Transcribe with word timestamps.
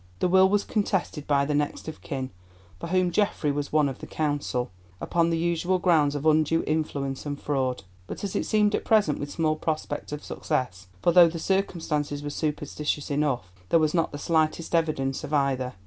The 0.17 0.27
will 0.27 0.49
was 0.49 0.63
contested 0.63 1.27
by 1.27 1.45
the 1.45 1.53
next 1.53 1.87
of 1.87 2.01
kin, 2.01 2.31
for 2.79 2.87
whom 2.87 3.11
Geoffrey 3.11 3.51
was 3.51 3.71
one 3.71 3.87
of 3.87 3.99
the 3.99 4.07
counsel, 4.07 4.71
upon 4.99 5.29
the 5.29 5.37
usual 5.37 5.77
grounds 5.77 6.15
of 6.15 6.25
undue 6.25 6.63
influence 6.65 7.23
and 7.23 7.39
fraud; 7.39 7.83
but 8.07 8.23
as 8.23 8.35
it 8.35 8.47
seemed 8.47 8.73
at 8.73 8.83
present 8.83 9.19
with 9.19 9.29
small 9.29 9.55
prospect 9.55 10.11
of 10.11 10.23
success, 10.23 10.87
for, 11.03 11.11
though 11.11 11.27
the 11.29 11.37
circumstances 11.37 12.23
were 12.23 12.31
superstitious 12.31 13.11
enough, 13.11 13.51
there 13.69 13.77
was 13.79 13.93
not 13.93 14.11
the 14.11 14.17
slightest 14.17 14.73
evidence 14.73 15.23
of 15.23 15.35
either. 15.35 15.75